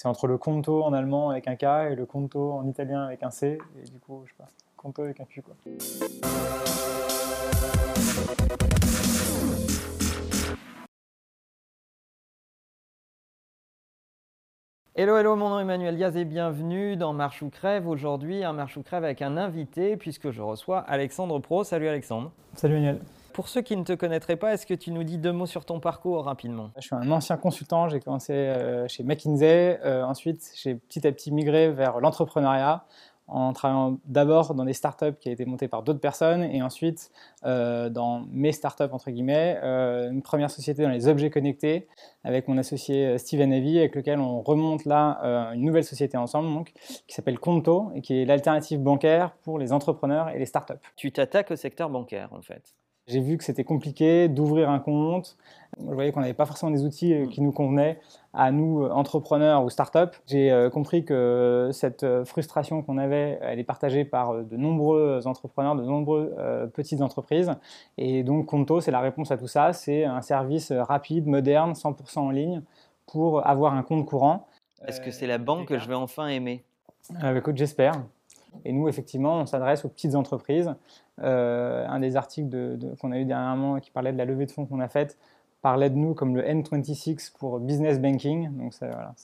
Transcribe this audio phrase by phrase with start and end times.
[0.00, 3.22] c'est entre le conto en allemand avec un K et le conto en italien avec
[3.22, 3.58] un C.
[3.78, 5.42] Et du coup, je sais pas, conto avec un Q.
[5.42, 5.54] Quoi.
[14.94, 17.86] Hello, hello, mon nom est Emmanuel Diaz et bienvenue dans Marche ou Crève.
[17.86, 21.62] Aujourd'hui, un Marche ou Crève avec un invité puisque je reçois Alexandre Pro.
[21.62, 22.32] Salut Alexandre.
[22.54, 23.00] Salut Emmanuel.
[23.32, 25.64] Pour ceux qui ne te connaîtraient pas, est-ce que tu nous dis deux mots sur
[25.64, 26.70] ton parcours rapidement?
[26.76, 31.12] Je suis un ancien consultant, j'ai commencé euh, chez McKinsey, euh, ensuite j'ai petit à
[31.12, 32.84] petit migré vers l'entrepreneuriat
[33.28, 37.12] en travaillant d'abord dans des startups qui ont été montées par d'autres personnes et ensuite
[37.44, 41.86] euh, dans mes startups entre guillemets, euh, une première société dans les objets connectés
[42.24, 46.72] avec mon associé Steven Avey avec lequel on remonte là une nouvelle société ensemble donc,
[47.06, 50.74] qui s'appelle Conto et qui est l'alternative bancaire pour les entrepreneurs et les startups.
[50.96, 52.74] Tu t'attaques au secteur bancaire en fait.
[53.10, 55.36] J'ai vu que c'était compliqué d'ouvrir un compte.
[55.78, 57.98] Je voyais qu'on n'avait pas forcément des outils euh, qui nous convenaient
[58.32, 60.14] à nous, euh, entrepreneurs ou start-up.
[60.28, 65.74] J'ai euh, compris que cette frustration qu'on avait, elle est partagée par de nombreux entrepreneurs,
[65.74, 66.30] de nombreuses
[66.72, 67.52] petites entreprises.
[67.98, 69.72] Et donc, Conto, c'est la réponse à tout ça.
[69.72, 72.62] C'est un service rapide, moderne, 100% en ligne
[73.06, 74.46] pour avoir un compte courant.
[74.86, 76.62] Est-ce que c'est la banque que je vais enfin aimer?
[77.36, 77.94] Écoute, j'espère.
[78.64, 80.74] Et nous, effectivement, on s'adresse aux petites entreprises.
[81.22, 84.66] Euh, un des articles qu'on a eu dernièrement qui parlait de la levée de fonds
[84.66, 85.18] qu'on a faite
[85.62, 88.50] parlait de nous comme le N26 pour business banking.
[88.56, 89.14] Donc voilà,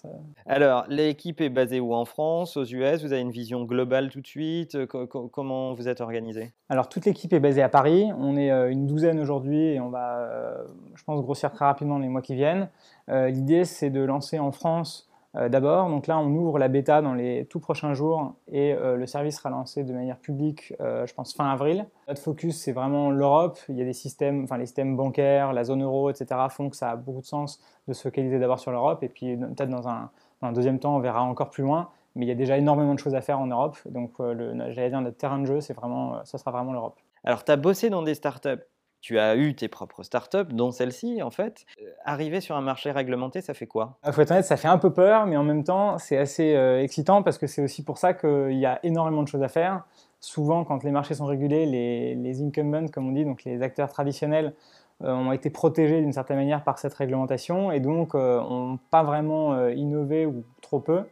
[0.46, 1.94] Alors, l'équipe est basée où?
[1.94, 4.76] En France, aux US Vous avez une vision globale tout de suite?
[4.86, 6.52] Comment vous êtes organisé?
[6.68, 8.10] Alors, toute l'équipe est basée à Paris.
[8.18, 11.98] On est euh, une douzaine aujourd'hui et on va, euh, je pense, grossir très rapidement
[11.98, 12.68] les mois qui viennent.
[13.08, 15.15] L'idée, c'est de lancer en France euh,
[15.48, 15.88] d'abord.
[15.90, 19.36] Donc là, on ouvre la bêta dans les tout prochains jours et euh, le service
[19.36, 21.86] sera lancé de manière publique, euh, je pense, fin avril.
[22.08, 23.58] Notre focus, c'est vraiment l'Europe.
[23.68, 26.40] Il y a des systèmes, enfin les systèmes bancaires, la zone euro, etc.
[26.48, 29.02] font que ça a beaucoup de sens de se focaliser d'abord sur l'Europe.
[29.02, 30.10] Et puis peut-être dans un,
[30.52, 31.88] deuxième temps, on verra encore plus loin.
[32.14, 33.76] Mais il y a déjà énormément de choses à faire en Europe.
[33.86, 36.98] Donc j'allais dire, notre terrain de jeu, c'est vraiment, ça sera vraiment l'Europe.
[37.24, 38.62] Alors, tu as bossé dans des startups
[39.00, 41.64] tu as eu tes propres startups, dont celle-ci en fait.
[41.80, 43.98] Euh, arriver sur un marché réglementé, ça fait quoi?
[44.06, 46.54] Il faut être honnête, ça fait un peu peur, mais en même temps, c'est assez
[46.54, 49.48] euh, excitant parce que c'est aussi pour ça qu'il y a énormément de choses à
[49.48, 49.84] faire.
[50.20, 54.54] Souvent, quand les marchés sont régulés, les, incumbents, comme on dit, donc les acteurs traditionnels,
[55.02, 59.68] euh, ont été protégés d'une certaine manière par cette réglementation et donc n'ont pas vraiment
[59.68, 61.04] innové ou trop peu.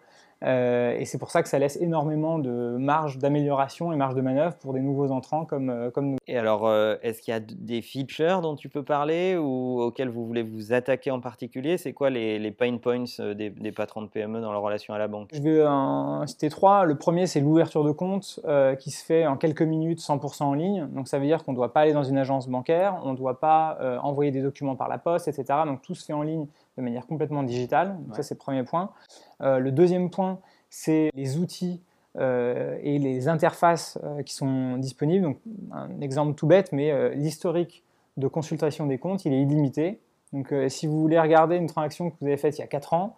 [0.45, 4.21] Euh, et c'est pour ça que ça laisse énormément de marge d'amélioration et marge de
[4.21, 6.17] manœuvre pour des nouveaux entrants comme, euh, comme nous.
[6.27, 10.09] Et alors, euh, est-ce qu'il y a des features dont tu peux parler ou auxquels
[10.09, 11.79] vous voulez vous attaquer en particulier?
[11.79, 14.99] C'est quoi les, les, pain points des, des, patrons de PME dans leur relation à
[14.99, 15.31] la banque?
[15.33, 16.85] Je vais en citer trois.
[16.85, 18.41] Le premier, c'est l'ouverture de compte
[18.79, 20.87] qui se fait en quelques minutes, 100% en ligne.
[20.93, 23.17] Donc ça veut dire qu'on ne doit pas aller dans une agence bancaire, on ne
[23.17, 25.61] doit pas envoyer des documents par la poste, etc.
[25.67, 27.97] Donc tout se fait en ligne de manière complètement digitale.
[28.13, 28.91] Ça, c'est le premier point.
[29.41, 30.34] Euh, le deuxième point,
[30.71, 31.83] c'est les outils
[32.17, 35.25] euh, et les interfaces euh, qui sont disponibles.
[35.25, 35.39] Donc,
[35.73, 37.85] un exemple tout bête, mais l'historique
[38.17, 40.01] de consultation des comptes, il est illimité.
[40.33, 42.95] Donc, si vous voulez regarder une transaction que vous avez faite il y a 4
[42.95, 43.17] ans,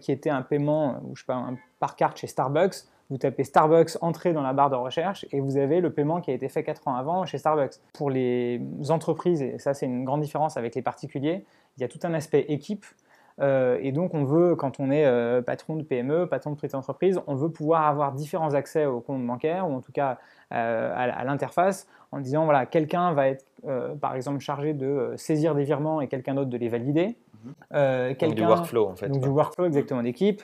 [0.00, 1.44] qui était un paiement je sais pas,
[1.80, 5.56] par carte chez Starbucks, vous tapez Starbucks entrée dans la barre de recherche et vous
[5.56, 7.74] avez le paiement qui a été fait 4 ans avant chez Starbucks.
[7.92, 11.44] Pour les entreprises, et ça c'est une grande différence avec les particuliers,
[11.76, 12.84] il y a tout un aspect équipe.
[13.40, 16.74] Euh, et donc, on veut, quand on est euh, patron de PME, patron de petite
[16.74, 20.18] entreprise, on veut pouvoir avoir différents accès au compte bancaire ou en tout cas
[20.52, 23.44] euh, à, l'interface en disant voilà, quelqu'un va être
[24.00, 27.16] par exemple chargé de saisir des virements et quelqu'un d'autre de les valider.
[27.44, 28.14] Mhm.
[28.20, 29.08] donc du workflow en fait.
[29.08, 30.42] Donc du workflow exactement d'équipe.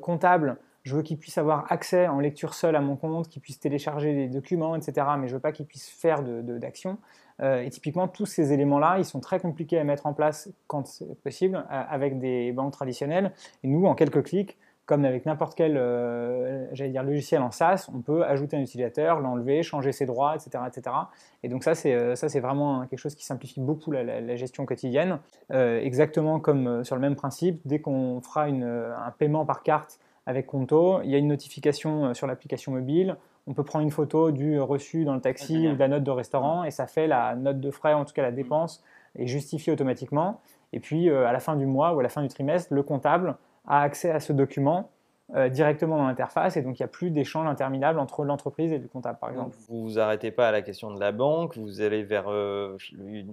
[0.00, 3.58] comptable je veux qu'il puisse avoir accès en lecture seule à mon compte, qu'il puisse
[3.58, 5.06] télécharger des documents, etc.
[5.18, 6.98] Mais je veux pas qu'il puisse faire d'action.
[7.40, 10.86] Euh, et typiquement, tous ces éléments-là, ils sont très compliqués à mettre en place quand
[10.86, 13.32] c'est possible euh, avec des banques traditionnelles.
[13.62, 18.02] Et nous, en quelques clics, comme avec n'importe quel euh, dire logiciel en SaaS, on
[18.02, 20.64] peut ajouter un utilisateur, l'enlever, changer ses droits, etc.
[20.68, 20.94] etc.
[21.42, 25.20] Et donc ça, c'est ça c'est vraiment quelque chose qui simplifie beaucoup la, gestion quotidienne.
[25.50, 31.02] exactement comme sur le même principe, dès qu'on fera un paiement par carte avec Conto,
[31.02, 33.16] il y a une notification euh, sur l'application mobile.
[33.46, 36.10] On peut prendre une photo du reçu dans le taxi ou de la note de
[36.10, 38.82] restaurant et ça fait la note de frais, en tout cas la dépense,
[39.16, 40.40] est justifiée automatiquement.
[40.72, 42.82] Et puis euh, à la fin du mois ou à la fin du trimestre, le
[42.82, 43.36] comptable
[43.66, 44.90] a accès à ce document
[45.32, 48.78] euh, directement dans l'interface et donc il n'y a plus d'échange interminable entre l'entreprise et
[48.78, 49.56] le comptable par exemple.
[49.68, 52.76] vous vous arrêtez pas à la question de la banque, vous allez vers euh,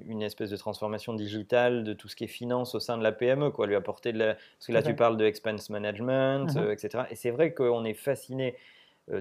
[0.08, 3.12] une, espèce de transformation digitale de tout ce qui est finance au sein de la
[3.12, 4.36] PME, quoi, lui apporter de la...
[4.36, 6.64] Parce que là tu parles de expense management, mhm.
[6.64, 7.04] euh, etc.
[7.12, 8.56] Et c'est vrai qu'on est fasciné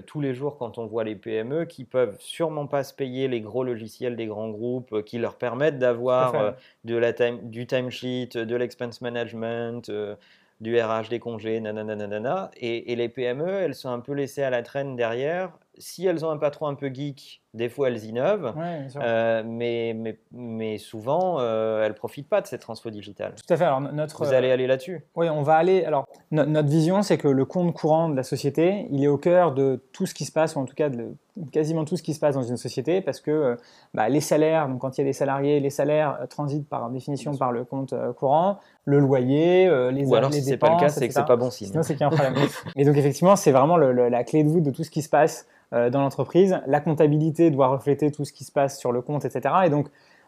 [0.05, 3.41] tous les jours quand on voit les PME qui peuvent sûrement pas se payer les
[3.41, 6.53] gros logiciels des grands groupes qui leur permettent d'avoir
[6.85, 9.91] de la time, du timesheet, de l'expense management
[10.61, 14.49] du RH, des congés, nanana, et, et les PME, elles sont un peu laissées à
[14.49, 15.57] la traîne derrière.
[15.77, 18.53] Si elles ont un patron un peu geek, des fois elles innovent,
[18.95, 23.33] euh, mais, mais, mais, souvent euh, elles ne profitent pas de cette transfo digitale.
[23.35, 23.65] Tout à fait.
[23.65, 25.05] Alors, notre, Vous allez aller là-dessus?
[25.15, 25.83] Oui, on va aller.
[25.83, 29.53] Alors, notre vision, c'est que le compte courant de la société, il est au cœur
[29.53, 31.13] de tout ce qui se passe, ou en tout cas de
[31.51, 33.55] quasiment tout ce qui se passe dans une société, parce que euh,
[33.93, 37.35] bah, les salaires, donc quand il y a des salariés, les salaires transitent par définition
[37.35, 40.89] par le compte courant, le loyer, les Ou alors, si ce n'est pas le cas,
[40.89, 41.67] c'est que c'est pas bon signe.
[41.67, 42.35] Sinon, c'est qu'il y a un problème.
[42.77, 45.47] Et donc, effectivement, c'est vraiment la clé de voûte de tout ce qui se passe
[45.73, 46.59] euh, dans l'entreprise.
[46.67, 49.55] La comptabilité doit refléter tout ce qui se passe sur le compte, etc.
[49.65, 49.87] Et donc,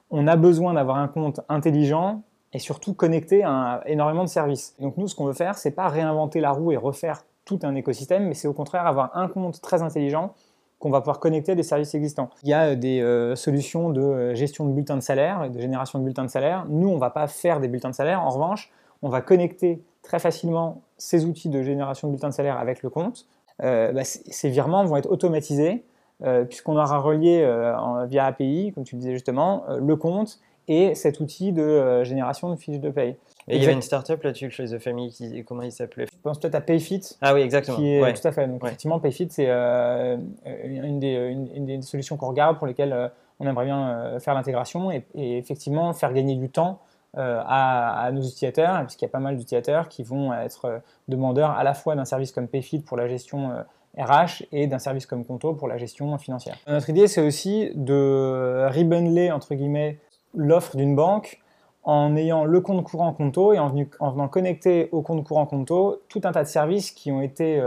[0.09, 2.21] on a besoin d'avoir un compte intelligent
[2.53, 4.75] et surtout connecté à énormément de services.
[4.79, 7.75] Donc nous, ce qu'on veut faire, c'est pas réinventer la roue et refaire tout un
[7.75, 10.33] écosystème, mais c'est au contraire avoir un compte très intelligent
[10.79, 12.29] qu'on va pouvoir connecter à des services existants.
[12.43, 15.97] Il y a des euh, solutions de gestion de bulletins de salaire et de génération
[15.97, 16.65] de bulletins de salaire.
[16.69, 18.21] Nous, on va pas faire des bulletins de salaire.
[18.21, 18.69] En revanche,
[19.01, 22.89] on va connecter très facilement ces outils de génération de bulletins de salaire avec le
[22.89, 23.25] compte.
[23.63, 25.85] Euh, bah, ces virements vont être automatisés
[26.23, 31.19] euh, puisqu'on aura relié euh, via API, comme tu disais justement, le compte et cet
[31.19, 33.15] outil de génération de fiches de paye.
[33.49, 36.05] Et il y avait une startup là-dessus chez The Family, qui, comment il s'appelait?
[36.05, 37.17] Je pense peut-être à PayFit.
[37.21, 37.75] Ah oui, exactement.
[37.75, 38.47] Qui est, Tout à fait.
[38.47, 43.11] Donc, effectivement, PayFit, c'est une, des, solutions qu'on regarde pour lesquelles
[43.41, 46.79] on aimerait bien faire l'intégration et, effectivement faire gagner du temps
[47.15, 51.51] euh, à, nos utilisateurs, puisqu'il y a pas mal d'utilisateurs qui vont être euh, demandeurs
[51.51, 53.51] à la fois d'un service comme Payfit pour la gestion
[53.97, 56.57] RH euh, et d'un service comme Conto pour la gestion financière.
[56.67, 59.99] Notre idée, c'est aussi de rebundler, entre guillemets,
[60.35, 61.39] l'offre d'une banque
[61.83, 66.21] en ayant le compte courant Conto et en, venant connecter au compte courant Conto tout
[66.23, 67.61] un tas de services qui ont été,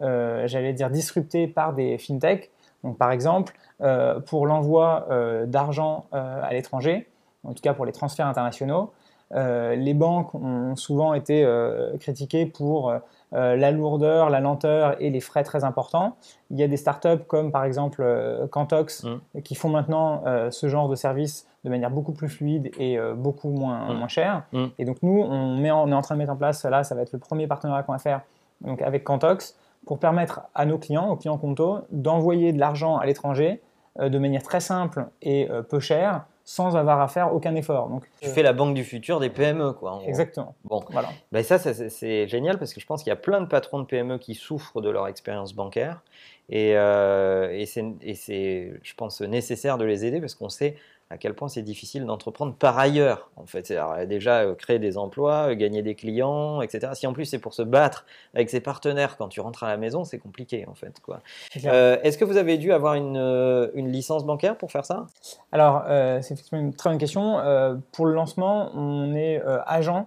[0.00, 2.50] j'allais dire, disruptés par des fintechs.
[2.82, 3.54] Donc, par exemple,
[4.26, 5.06] pour l'envoi
[5.46, 7.06] d'argent à l'étranger,
[7.44, 8.90] en tout cas pour les transferts internationaux.
[9.34, 12.98] Euh, les banques ont souvent été euh, critiquées pour euh,
[13.32, 16.16] la lourdeur, la lenteur et les frais très importants.
[16.50, 18.04] Il y a des startups comme par exemple
[18.50, 19.42] Cantox mm.
[19.42, 23.92] qui font maintenant ce genre de service de manière beaucoup plus fluide et beaucoup moins,
[23.92, 23.98] mm.
[23.98, 24.42] moins cher.
[24.52, 24.66] Mm.
[24.78, 26.94] Et donc nous, on, met on est en train de mettre en place, là ça
[26.94, 28.22] va être le premier partenariat qu'on va faire
[28.62, 29.56] donc avec Cantox,
[29.86, 33.62] pour permettre à nos clients, aux clients Conto, d'envoyer de l'argent à l'étranger
[33.98, 37.88] de manière très simple et peu chère sans avoir à faire aucun effort.
[37.88, 40.02] Donc, tu fais la banque du futur des PME, quoi.
[40.04, 40.56] Exactement.
[40.64, 41.10] Bon, voilà.
[41.30, 43.84] Ben ça, c'est génial parce que je pense qu'il y a plein de patrons de
[43.84, 46.02] PME qui souffrent de leur expérience bancaire
[46.48, 50.74] et, euh, et c'est, je pense, nécessaire de les aider parce qu'on sait
[51.10, 53.30] à quel point c'est difficile d'entreprendre par ailleurs.
[53.36, 56.92] En fait, alors, déjà euh, créer des emplois, euh, gagner des clients, etc.
[56.94, 59.76] Si en plus c'est pour se battre avec ses partenaires quand tu rentres à la
[59.76, 61.00] maison, c'est compliqué en fait.
[61.00, 61.20] Quoi.
[61.64, 63.16] Euh, est-ce que vous avez dû avoir une,
[63.74, 65.06] une licence bancaire pour faire ça?
[65.50, 65.82] Alors,
[66.22, 67.40] c'est effectivement une très bonne question.
[67.92, 70.06] pour le lancement, on est agent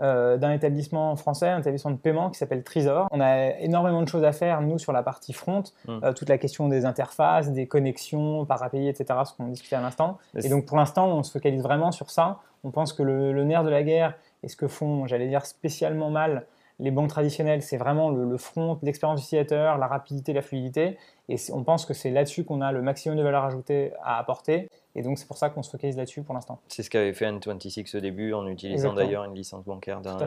[0.00, 3.08] euh, d'un établissement français, un établissement de paiement qui s'appelle Trisor.
[3.10, 6.00] On a énormément de choses à faire, nous, sur la partie front, hmm.
[6.04, 10.18] euh, toute la question des interfaces, des connexions, parapayés, etc., ce qu'on discutait à l'instant.
[10.42, 12.40] Et donc, pour l'instant, on se focalise vraiment sur ça.
[12.64, 16.10] On pense que le nerf de la guerre et ce que font, j'allais dire, spécialement
[16.10, 16.46] mal
[16.80, 20.96] les banques traditionnelles, c'est vraiment le, front, l'expérience utilisateur, la rapidité, la fluidité.
[21.28, 24.68] Et on pense que c'est là-dessus qu'on a le maximum de valeur ajoutée à apporter.
[24.94, 26.60] Et donc, c'est pour ça qu'on se focalise là-dessus pour l'instant.
[26.68, 30.18] C'est ce qu'avait fait N26 au début, en utilisant d'ailleurs une licence bancaire d'un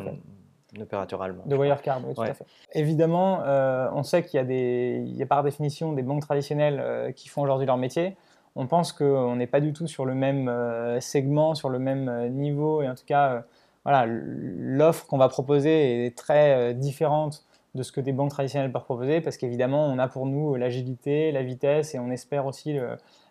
[0.79, 1.43] opérateur allemand.
[1.45, 2.45] De Wirecard, oui, tout à fait.
[2.73, 6.21] Évidemment, euh, on sait qu'il y, a des, il y a par définition des banques
[6.21, 8.15] traditionnelles euh, qui font aujourd'hui leur métier.
[8.55, 12.29] On pense qu'on n'est pas du tout sur le même euh, segment, sur le même
[12.29, 13.43] niveau, et en tout cas,
[13.83, 17.43] voilà, l'offre qu'on va proposer est très euh, différente
[17.75, 21.31] de ce que des banques traditionnelles peuvent proposer, parce qu'évidemment, on a pour nous l'agilité,
[21.31, 22.77] la vitesse, et on espère aussi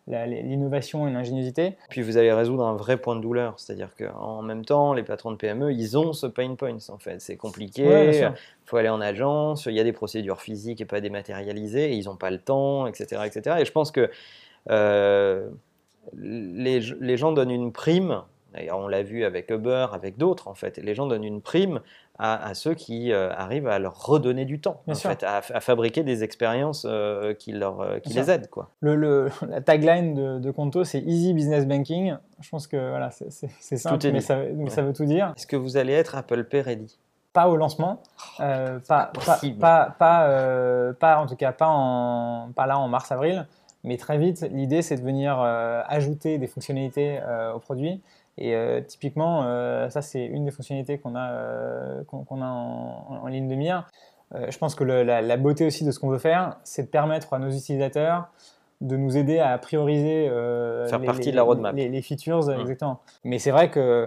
[0.09, 1.76] l'innovation et l'ingéniosité.
[1.90, 5.30] Puis vous allez résoudre un vrai point de douleur, c'est-à-dire qu'en même temps, les patrons
[5.30, 7.21] de PME, ils ont ce pain point en fait.
[7.21, 8.32] C'est compliqué, il
[8.64, 12.06] faut aller en agence, il y a des procédures physiques et pas dématérialisées, et ils
[12.06, 13.59] n'ont pas le temps, etc., etc.
[13.61, 14.11] Et je pense que
[14.71, 15.49] euh,
[16.14, 18.23] les, les gens donnent une prime
[18.73, 20.78] on l'a vu avec Uber, avec d'autres en fait.
[20.78, 21.80] Les gens donnent une prime
[22.18, 26.23] à, ceux qui euh, arrivent à leur redonner du temps, en fait, à, fabriquer des
[26.23, 28.49] expériences euh, qui, leur, euh, qui les aident.
[28.49, 28.71] Quoi.
[28.80, 32.14] Le, la tagline de, de Conto, c'est Easy Business Banking.
[32.40, 35.32] Je pense que voilà, c'est simple, mais, ça, ça, veut tout dire.
[35.37, 36.99] Est-ce que vous allez être Apple Pay ready?
[37.32, 38.02] Pas au lancement,
[38.38, 38.42] oh,
[38.87, 39.11] pas,
[39.59, 43.47] pas, pas, pas, en tout cas pas, en, pas là en mars-avril,
[43.85, 47.21] mais très vite, l'idée c'est de venir ajouter des fonctionnalités
[47.55, 48.01] au produit
[48.39, 53.27] et euh, typiquement, euh, ça c'est une des fonctionnalités qu'on a, euh, qu'on, a en,
[53.27, 53.89] ligne de mire.
[54.33, 57.39] je pense que la, beauté aussi de ce qu'on veut faire, c'est de permettre à
[57.39, 58.29] nos utilisateurs
[58.81, 60.29] de nous aider à prioriser
[60.89, 61.77] Faire les, partie de la roadmap.
[61.77, 62.61] Les, features, mmh.
[62.61, 63.01] exactement.
[63.23, 64.07] Mais c'est vrai que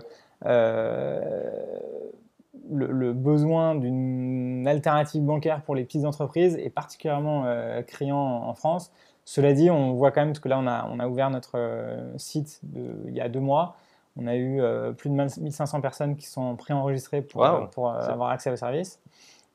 [2.72, 8.92] le, besoin d'une alternative bancaire pour les petites entreprises est particulièrement euh, criant en, France.
[9.26, 12.14] Cela dit, on voit quand même que là, on a, on a ouvert notre euh,
[12.18, 12.62] site
[13.08, 13.76] il y a deux mois.
[14.18, 18.52] On a eu euh, plus de 1500 personnes qui sont préenregistrées pour, pour avoir accès
[18.52, 19.00] au service.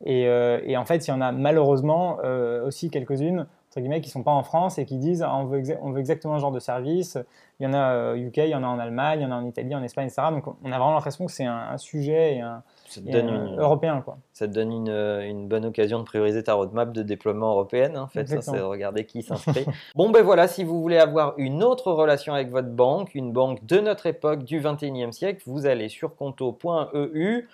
[0.04, 2.18] Et, et, en fait, il y en a malheureusement
[2.64, 5.44] aussi quelques-unes entre guillemets, qui ne sont pas en France et qui disent ah, on,
[5.44, 7.16] veut on veut exactement ce genre de service.
[7.60, 9.30] Il y en a au UK, il y en a en Allemagne, il y en
[9.30, 10.22] a en Italie, en Espagne, etc.
[10.32, 12.64] Donc on a vraiment l'impression que c'est un, sujet et un,
[13.58, 14.02] européen.
[14.04, 14.18] Quoi.
[14.32, 17.96] Ça te donne une, une, bonne occasion de prioriser ta roadmap de déploiement européenne.
[17.96, 19.66] Hein, en fait, c'est de regarder qui s'inscrit.
[19.94, 23.64] bon, ben voilà, si vous voulez avoir une autre relation avec votre banque, une banque
[23.66, 27.48] de notre époque du 21e siècle, vous allez sur conto.eu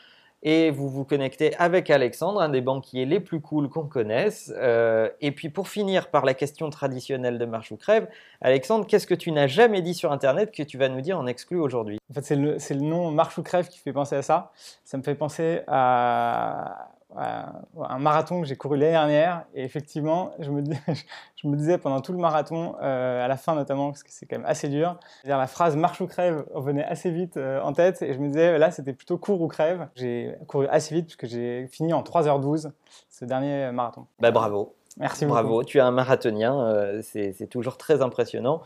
[0.46, 4.52] et vous vous connectez avec Alexandre, un des banquiers les plus cool qu'on connaisse.
[4.56, 8.06] Euh, et puis pour finir par la question traditionnelle de marche ou crève,
[8.40, 11.26] Alexandre, qu'est-ce que tu n'as jamais dit sur Internet que tu vas nous dire en
[11.26, 11.98] exclu aujourd'hui?
[12.12, 14.52] En fait, c'est le, le, nom marche ou crève qui fait penser à ça.
[14.84, 19.44] Ça me fait penser à, un marathon que j'ai couru l'année dernière.
[19.54, 20.62] Et effectivement, je me,
[21.36, 24.26] je me, disais pendant tout le marathon, euh, à la fin notamment, parce que c'est
[24.26, 28.02] quand même assez dur, la phrase marche ou crève revenait assez vite euh, en tête.
[28.02, 29.88] Et je me disais, là, c'était plutôt court ou crève.
[29.94, 32.70] J'ai couru assez vite puisque j'ai fini en 3h12
[33.10, 34.06] ce dernier marathon.
[34.20, 34.74] Bah, bravo.
[34.98, 35.34] Merci beaucoup.
[35.34, 38.62] Bravo, tu es un marathonien, euh, c'est toujours très impressionnant.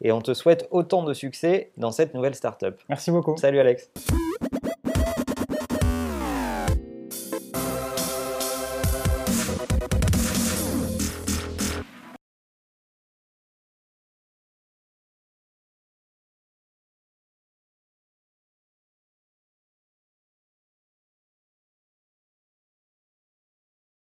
[0.00, 2.80] Et on te souhaite autant de succès dans cette nouvelle startup.
[2.88, 3.36] Merci beaucoup.
[3.36, 3.90] Salut Alex.